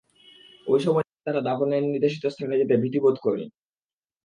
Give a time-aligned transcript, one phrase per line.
[0.67, 3.49] ঐ সময় তারা দাফনের নির্দেশিত স্থানে যেতে ভীতিবোধ করলেন।